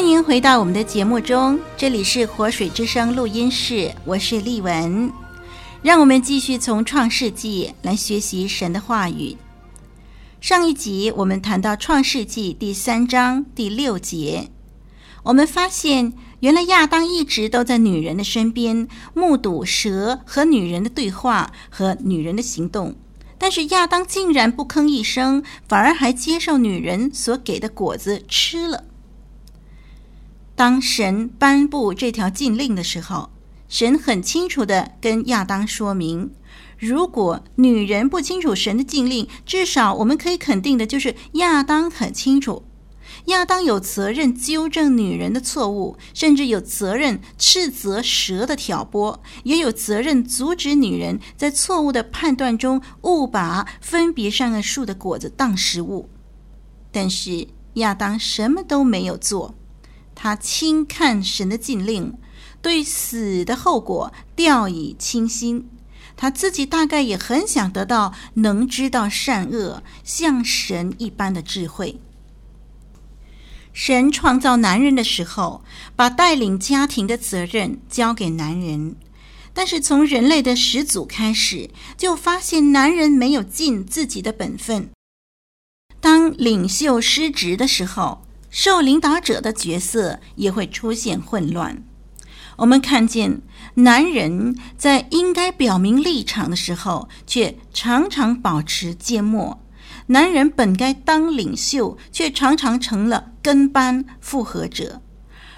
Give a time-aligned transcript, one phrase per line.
[0.00, 5.12] 欢迎回到我们的节目中，这里是活水之声录音室，我是丽文。
[5.82, 9.36] 让我们继续从创世纪来学习神的话语。
[10.40, 14.48] 上一集我们谈到创世纪第三章第六节，
[15.24, 22.94] 我们发现原来亚当一直都在女人的身边，目睹蛇和女人的对话和女人的行动，
[23.36, 28.84] 但是亚当竟然不吭一声，反而还接受女人所给的果子吃了。
[30.60, 33.30] 当神颁布这条禁令的时候，
[33.66, 36.32] 神很清楚的跟亚当说明：
[36.78, 42.64] 如果女人不清楚神的禁令，至少我们可以肯定的就是亚当很清楚。
[43.28, 56.10] 亚当有责任纠正女人的错误，甚至有责任斥责蛇的挑拨，也有责任阻止女人在错误的判断中误把分别善恶树的果子当食物。
[56.92, 59.54] 但是亚当什么都没有做。
[60.22, 62.12] 他轻看神的禁令，
[62.60, 65.70] 对死的后果掉以轻心。
[66.14, 71.98] 他自己大概也很想得到能知道善恶、像神一般的智慧。
[73.72, 75.64] 神创造男人的时候，
[75.96, 78.96] 把带领家庭的责任交给男人，
[79.54, 84.90] 但是从人类的始祖开始，就发现男人没有尽自己的本分。
[85.98, 91.82] 当领袖失职的时候，受领导者的角色也会出现混乱。
[92.56, 93.40] 我们看见
[93.74, 99.58] 男人在应该表明立场的时候，却常常保持缄默；
[100.08, 105.00] 男人本该当领袖，却常常成了跟班附和者；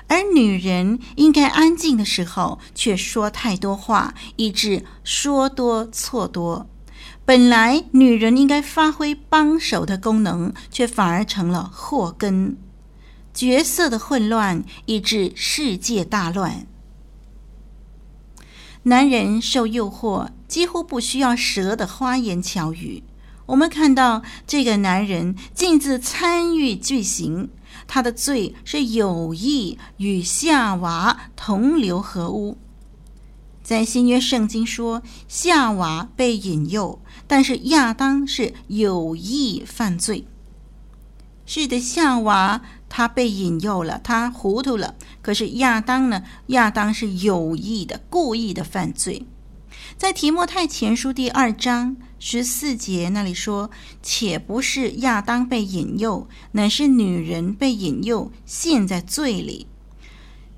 [0.06, 6.68] 而女人应该安静的时候，却说太多话，以致说多错多。
[7.24, 12.56] 本来女人应该发挥帮手的功能，却反而成了祸根。
[13.32, 16.66] 角色的混乱，以致世界大乱。
[18.84, 23.04] 男人受诱惑，几乎不需要蛇的花言巧语。
[23.46, 27.50] 我们看到这个男人径自参与罪行，
[27.86, 32.58] 他的罪是有意与夏娃同流合污。
[33.62, 40.26] 在新约圣经说，夏娃被引诱，但是亚当是有意犯罪。
[41.46, 42.62] 是的，夏娃。
[42.94, 44.94] 他被引诱了，他糊涂了。
[45.22, 46.22] 可是亚当呢？
[46.48, 49.24] 亚当是有意的、故意的犯罪。
[49.96, 53.70] 在提摩太前书第二章十四节那里说
[54.02, 59.66] ：“且不是亚当被引诱，乃是女人被引诱，陷在罪里。”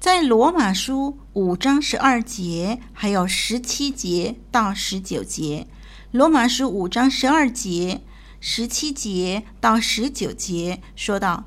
[0.01, 5.69] 在罗马书五章十二节，还有十七节到十九节。
[6.11, 8.03] 罗马书五章十二节、
[8.41, 11.45] 十七节到十九节说到。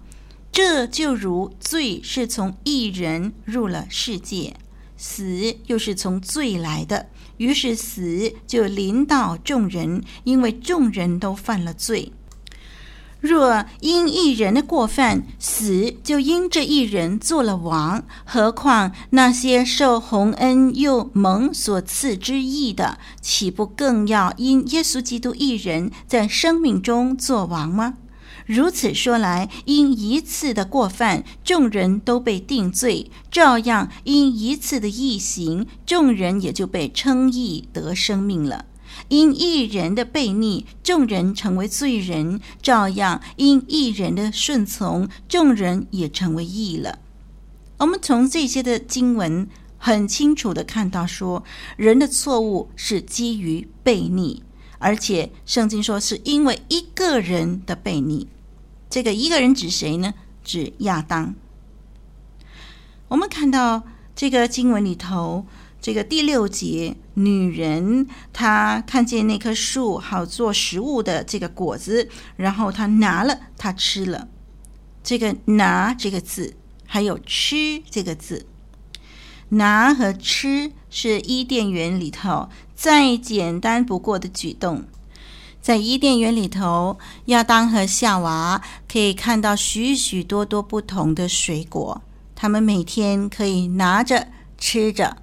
[0.57, 4.55] 这就如罪是从一人入了世界，
[4.97, 12.11] 死又是从罪来的，于是死就临到众人，因为众人都犯了罪。
[13.19, 27.97] 若因一人的过犯，死就因这一人做了王，何况那些受洪恩又蒙所赐之义的，岂不更要因耶稣基督一人在生命中做王吗？
[28.47, 38.65] 如此说来，因一次的过犯，众人都被定罪；照样，因一次的异行，众人也就被称义得生命了。
[39.09, 46.99] 因一人的悖逆，众人成为罪人；照样，因一人的顺从，众人也成为义了。
[47.79, 49.45] 我们从这些的经文
[49.77, 51.43] 很清楚地看到，说
[51.75, 54.41] 人的错误是基于悖逆，
[54.79, 58.29] 而且圣经说是因为一个人的悖逆。
[58.89, 60.13] 这个一个人指谁呢？
[60.43, 61.35] 指亚当。
[63.09, 63.83] 我们看到
[64.15, 65.45] 这个经文里头，
[65.81, 74.27] 这个第六节，女人她看见那棵树好做食物的这个果子，然后她拿了，她吃了。
[75.03, 76.55] 这个“拿”这个字，
[76.85, 78.45] 还有“吃”这个字
[79.49, 84.83] ，“拿”和“吃”是伊甸园里头再简单不过的举动。
[85.67, 92.01] 在伊甸园里头，亚当和夏娃可以看到许许多多不同的水果，
[92.33, 95.17] 他们每天可以拿着吃着，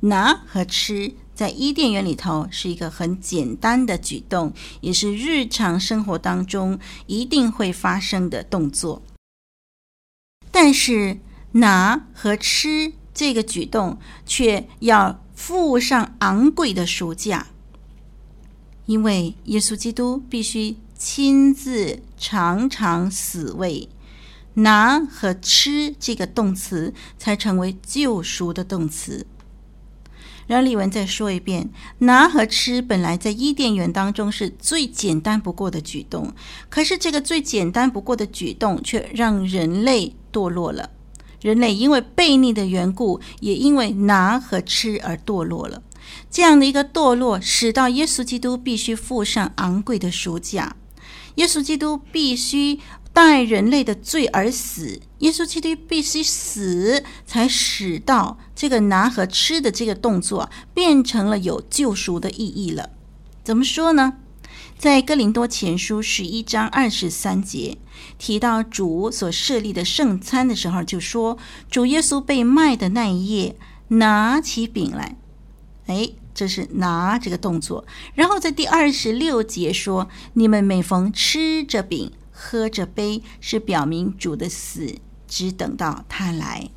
[0.00, 4.52] 拿和吃，在伊甸园里头是一个很简单的举动，
[4.82, 9.00] 也是日常生活当中一定会发生的动作。
[10.50, 11.18] 但是
[11.52, 17.46] 拿和吃这个举动，却要付上昂贵的赎价。
[18.88, 23.86] 因为耶稣基督必须亲自尝尝死味，
[24.54, 29.26] 拿和吃这个动词才成为救赎的动词。
[30.46, 31.68] 让丽文再说一遍：
[31.98, 36.32] 拿和吃本来在伊甸园当中是最简单不过的举动，
[36.70, 40.88] 可是这个最简单不过的举动却让人类堕落了。
[41.42, 45.82] 人类因为悖逆的缘故，也因为拿和吃而堕落了。
[46.30, 50.76] 这样的一个堕落，使到耶稣基督必须付上昂贵的赎价。
[51.36, 52.80] 耶稣基督必须
[53.12, 55.00] 代人类的罪而死。
[55.18, 62.90] 耶稣基督必须死，才使到这个拿和吃的这个动作变成了有救赎的意义了。
[63.44, 64.14] 怎么说呢？
[64.78, 67.78] 在哥林多前书十一章二十三节
[68.16, 71.36] 提到主所设立的圣餐的时候，就说
[71.68, 73.56] 主耶稣被卖的那一夜，
[73.88, 75.16] 拿起饼来。
[75.88, 77.84] 哎，这是拿这个动作。
[78.14, 84.94] 然后在第二十六节说：“你们每逢吃着饼、喝着杯，是表明主的死，
[85.26, 86.70] 只等到他来。”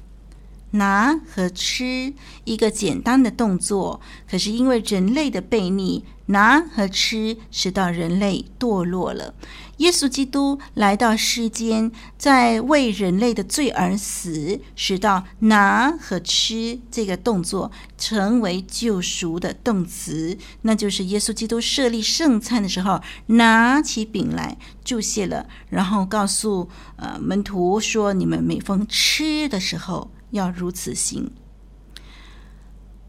[0.71, 2.13] 拿和吃
[2.45, 9.33] 一个简单的动作，可是因为人类的悖逆，拿和吃使到人类堕落了。
[9.77, 20.37] 耶稣基督来到世间，在为人类的罪而死，使到拿和吃这个动作成为救赎的动词。
[20.61, 31.31] 那就是耶稣基督设立圣餐的时候，拿起饼来祝谢了，然后告诉呃门徒说：“你们每逢吃的时候，要如此行。”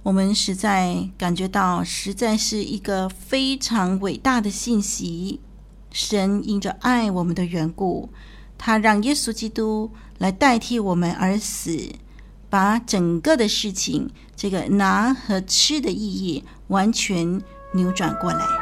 [0.05, 5.41] 我们实在感觉到，实在是一个非常伟大的信息。
[5.93, 8.09] 神因着爱我们的缘故，
[8.57, 11.93] 他让耶稣基督来代替我们而死，
[12.49, 17.43] 把整个的事情，这个拿和吃的意义完全
[17.75, 18.62] 扭转过来。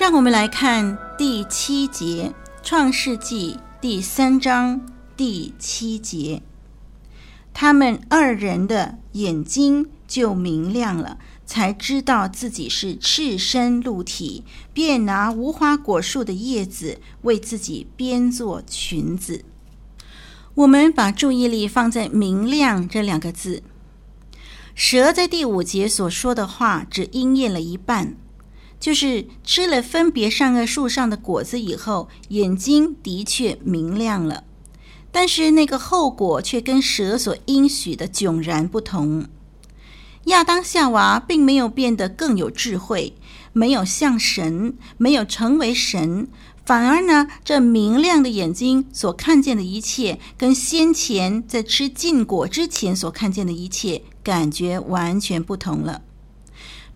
[0.00, 2.32] 让我们来看第七节，
[2.66, 4.80] 《创世纪》第三章
[5.14, 6.40] 第七节。
[7.52, 19.44] 他们二人的眼睛就明亮了，才知道自己是赤身露体，便拿无花果树的叶子为自己编做裙子。
[20.54, 23.62] 我们把注意力放在“明亮”这两个字。
[24.74, 28.16] 蛇在第五节所说的话只应验了一半。
[28.80, 34.44] 就是吃了分别善恶树上的果子以后，眼睛的确明亮了，
[35.12, 39.26] 但是那个后果却跟蛇所应许的迥然不同。
[40.24, 43.14] 亚当夏娃并没有变得更有智慧，
[43.52, 46.28] 没有像神，没有成为神，
[46.64, 56.02] 反而呢，这明亮的眼睛所看见的一切，跟先前在吃禁果之前所看见的一切，感觉完全不同了。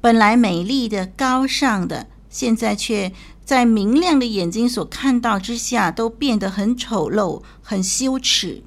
[0.05, 3.11] 本来美丽的、高尚的，现在却
[3.43, 8.63] 在明亮的眼睛所看到之下，都变得很丑陋、很羞耻。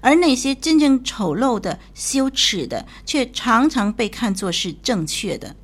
[0.00, 5.54] 而那些真正丑陋的、羞耻的，却常常被看作是正确的。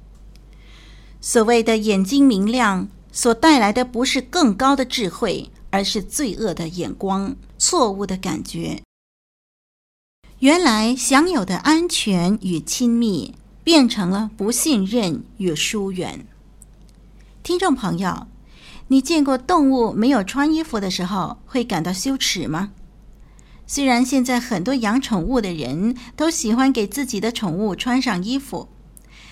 [1.22, 8.82] 所谓的眼睛明亮，所带来的不是更高的智慧，而是罪恶的眼光、错误的感觉。
[10.40, 13.34] 原来享有的安全与亲密。
[13.64, 16.26] 变成了不信任与疏远。
[17.42, 18.26] 听众朋友，
[18.88, 22.70] 你见过动物没有穿衣服的时候会感到羞耻吗？
[23.66, 28.68] 虽然现在很多养宠物的人都喜欢给自己的宠物穿上衣服，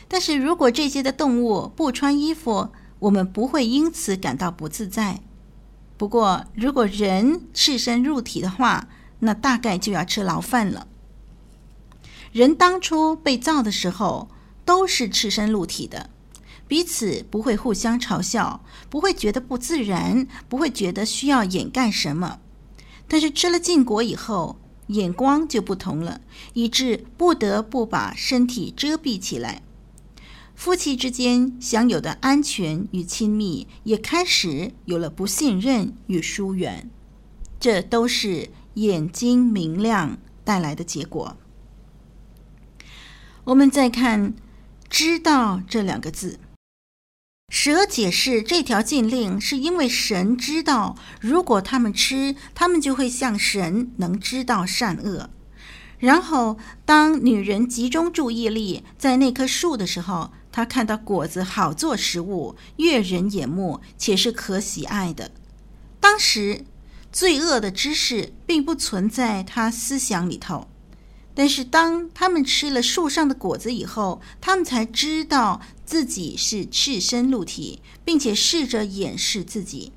[0.09, 2.71] 但是如果这些的动物不穿衣服，
[3.01, 5.21] 我们不会因此感到不自在。
[5.97, 10.87] 不过，如果人赤身入体的话，那大概就要吃牢饭了。
[12.33, 14.29] 人当初被造的时候
[14.65, 16.11] 都是赤身露体的，
[16.69, 22.39] 彼此不会互相嘲笑，不会觉得不自然，不会觉得需要掩盖什么。
[23.09, 26.21] 但是吃了禁果以后，眼光就不同了，
[26.53, 29.63] 以致不得不把身体遮蔽起来。
[30.55, 36.89] 夫妻之间享有的安全与亲密，也开始有了不信任与疏远。
[37.59, 41.37] 这都是眼睛明亮带来的结果。
[43.45, 44.35] 我们再看
[44.89, 46.39] “知道”这两个字，
[47.49, 55.31] 蛇解释这条禁令是因为神知道，如果他们吃，他们就会像神能知道善恶。
[55.99, 65.31] 然后，当女人集中注意力在那棵树的时候，她看到果子好做食物，悦人眼目，且是可喜爱的。
[65.99, 66.65] 当时，
[67.13, 70.70] 罪恶的知识并不存在她思想里头。
[71.41, 79.91] 但是，当他们吃了树上的果子以后，他们才知道自己是赤身露体，并且试着掩饰自己。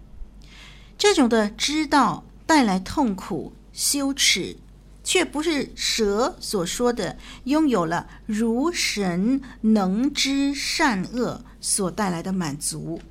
[0.98, 4.56] 这种的知道带来痛苦、羞耻，
[5.04, 13.02] 却不是蛇所说的拥有了如神能知善恶所带来的满足。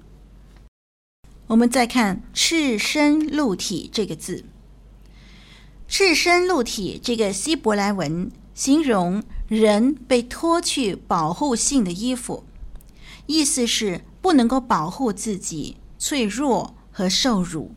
[1.49, 4.47] 我们再看“赤身露体”这个字。
[5.95, 12.45] 赤身露体这个希伯来文形容人被脱去保护性的衣服，
[13.27, 17.73] 意思是不能够保护自己，脆弱和受辱。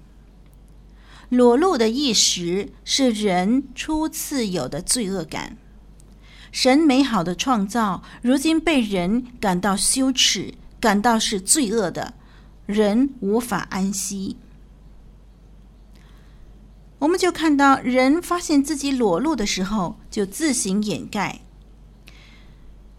[1.27, 5.57] 裸露的意识是人初次有的罪恶感。
[6.53, 12.13] 神美好的创造，如今被人感到羞耻，感到是罪恶的，
[12.65, 14.37] 人无法安息。
[17.05, 21.41] 我们就看到，人发现自己裸露的时候，就自行掩盖。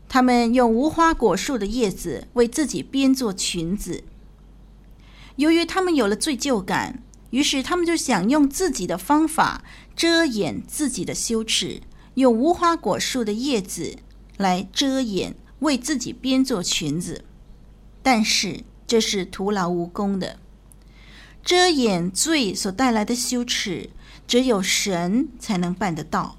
[0.08, 4.04] 他们用无花果树的叶子为自己编做裙子。
[5.34, 9.64] 由于他们有了罪疚感，于是他们就想用自己的方法
[9.96, 11.82] 遮掩自己的羞耻，
[12.14, 13.96] 用无花果树的叶子
[14.36, 17.24] 来遮掩，为自己编做裙子。
[18.04, 20.38] 但是这是徒劳无功的。
[21.42, 23.90] 遮掩罪所带来的羞耻，
[24.26, 26.36] 只有神才能办得到。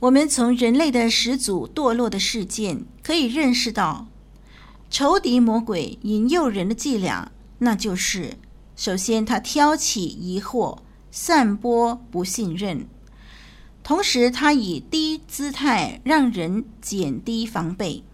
[0.00, 4.06] 我们从人类的始祖堕落的事件可以认识到，
[4.90, 8.36] 仇敌魔鬼引诱人的伎俩，那就是：
[8.76, 10.78] 首先，他挑起疑惑，
[11.10, 12.86] 散播不信任；
[13.82, 18.04] 同时，他以低姿态让人减低防备。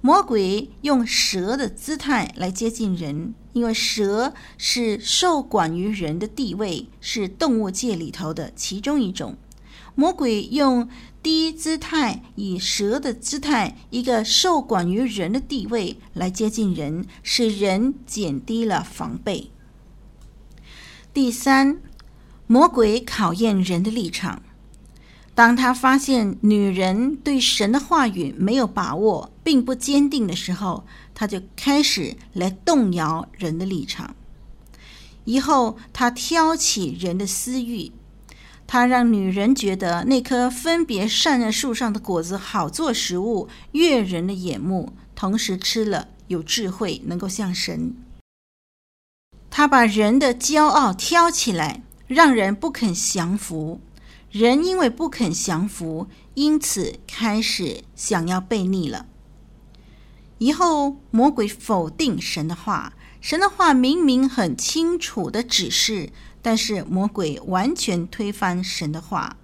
[0.00, 9.36] 魔鬼用蛇的姿态来接近人，因为蛇是受管于人的地位，是动物界里头的其中一种。
[9.96, 10.88] 魔鬼用
[11.22, 19.50] 低姿态，以蛇的姿态，一个受管于人的地位来接近人，使人减低了防备。
[21.12, 21.80] 第三，
[22.46, 24.42] 魔鬼考验人的立场。
[25.36, 34.16] 当他发现女人对神的话语没有把握，并不坚定的时候，他就开始来动摇人的立场。
[35.26, 37.92] 以后，他挑起人的私欲，
[38.66, 47.94] 他让女人觉得那棵分别善恶树上的果子好做食物，悦人的眼目，同时吃了有智慧，能够像神。
[49.50, 53.82] 他把人的骄傲挑起来，让人不肯降服。
[54.30, 59.06] 人因为不肯降服，因此开始想要悖逆了。
[60.38, 62.92] 以后魔鬼否定神的话，
[63.22, 66.10] 神的话明明很清楚的指示，
[66.42, 69.38] 但是魔鬼完全推翻神的话。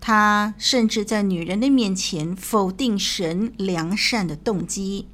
[0.00, 5.08] 他甚至在女人的面前否定神良善的动机，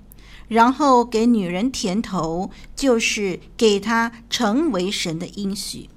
[0.47, 5.89] 然后给女人甜头，就是给她成为神的应许。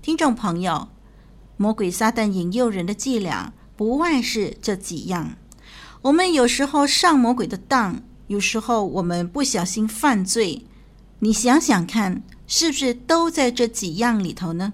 [0.00, 0.88] 听众朋友。
[1.60, 5.32] 魔鬼撒旦引诱人的伎俩，不外是这几样。
[6.02, 10.64] 我们有时候上魔鬼的当，有时候我们不小心犯罪。
[11.18, 14.72] 你想想看，是不是都在这几样里头呢？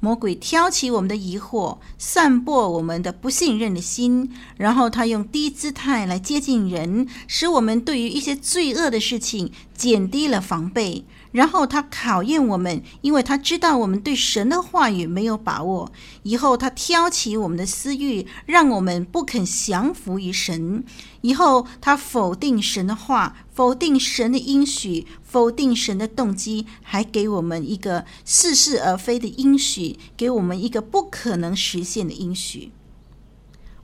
[0.00, 11.04] 魔鬼挑起我们的疑惑，散播我们的不信任的心，然后他用低姿态来接近人，使我们对于一些罪恶的事情减低了防备。
[11.32, 15.90] 然后他考验我们，因为他知道我们对神的话语没有把握。
[16.24, 20.84] 以后他挑起我们的私欲，让我们不肯降服于神。
[21.22, 32.70] 以后他否定神的话，否定神的应许，否定神的动机，还给我们一个似是而非的应许，给我们一个不可能实现的应许。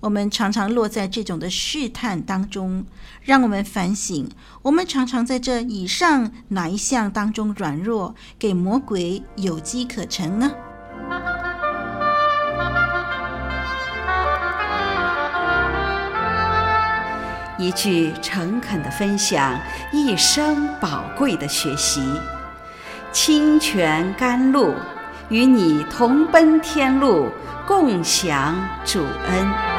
[0.00, 2.85] 我们常常落在这种的试探当中，
[3.21, 4.28] 让我们反省：
[4.62, 10.52] 我们常常在这以上哪一项当中软弱，给魔鬼有机可乘呢？
[17.59, 19.59] 一句诚恳的分享，
[19.93, 22.00] 一生宝贵的学习，
[23.11, 24.73] 清泉甘露，
[25.28, 27.26] 与你同奔天路，
[27.67, 29.78] 共享主恩。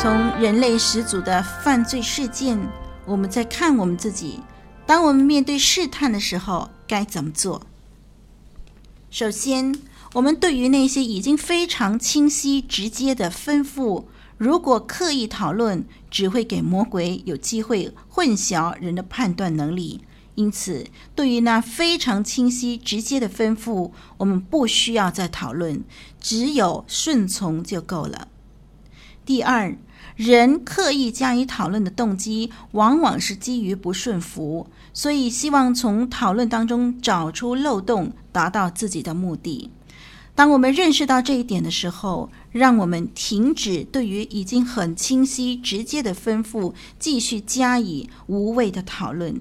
[0.00, 2.56] 从人类始祖的犯罪事件，
[3.04, 4.38] 我们在看我们自己。
[4.86, 7.62] 当我们面对试探的时候，该怎么做？
[9.10, 9.74] 首先，
[10.14, 14.04] 我们对于那些已经非常清晰、直接的吩咐，
[14.36, 20.04] 如果刻意讨论，只会给魔鬼有机会混淆人的判断能力。
[20.36, 20.86] 因此，
[21.16, 25.82] 对于那非常清晰、直接的吩咐，我们不需要再讨论，
[26.20, 28.28] 只有顺从就够了。
[29.26, 29.76] 第二，
[30.18, 39.70] 人刻意加以讨论的动机，往往是基于不顺服，所以希望从讨论当中找出漏洞，达到自己的目的。
[40.34, 49.40] 当我们认识到这一点的时候，让我们停止对于已经很清晰、直接的吩咐，继续加以无谓的讨论。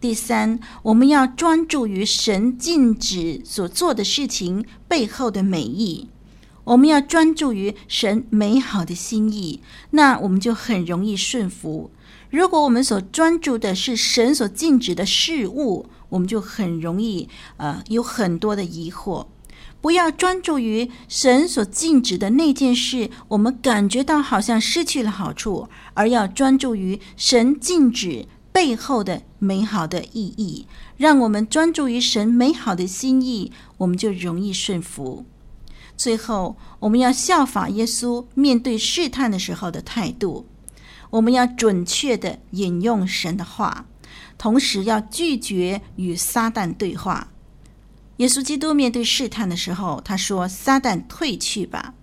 [0.00, 6.08] 第三，我们要专注于神禁止所做的事情背后的美意。
[6.66, 11.92] 我们要专注于神美好的心意，那我们就很容易顺服。
[12.28, 19.26] 如果我们所专注的是神所禁止的事物，我们就很容易呃有很多的疑惑。
[19.80, 30.66] 不要专注于神所禁止的那件事，我们感觉到好像失去了好处，而要专注于神禁止背后的美好的意义。
[30.96, 35.24] 让我们专注于神美好的心意，我们就容易顺服。
[35.96, 40.46] 最后，我们要效法耶稣面对试探的时候的态度。
[41.10, 43.86] 我们要准确地引用神的话，
[44.36, 47.28] 同时要拒绝与撒旦对话。
[48.18, 51.94] 耶稣基督面对试探的时候，他说：“撒旦退去吧。”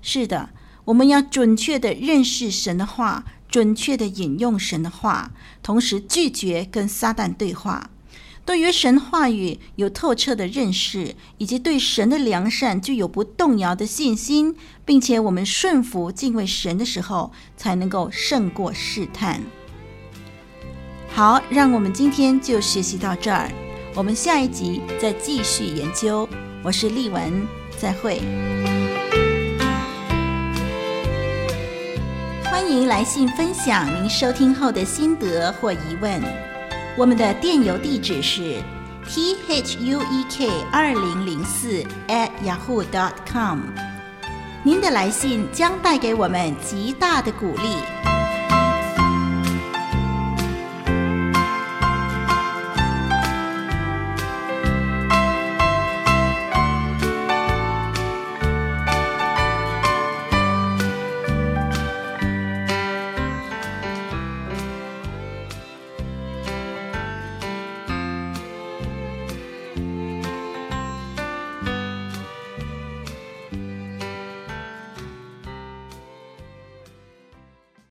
[0.00, 0.50] 是的，
[0.86, 5.32] 我们要准确地认识神的话，准确地引用神的话，
[5.62, 7.90] 同时拒绝跟撒旦对话。
[8.48, 14.56] 对于神话语有透彻的认识，以及对神的良善具有不动摇的信心，
[14.86, 19.42] 并且我们顺服敬畏神的时候，才能够胜过试探。
[21.10, 23.52] 好，让我们今天就学习到这儿，
[23.94, 26.26] 我们下一集再继续研究。
[26.62, 28.18] 我是丽文，再会。
[32.44, 36.47] 欢迎来信分享您收听后的心得或疑问。
[36.98, 38.60] 我们的电邮地址是
[39.06, 43.60] t h u e k 二零零四 at yahoo dot com。
[44.64, 47.97] 您的来信将带给我们极大的鼓励。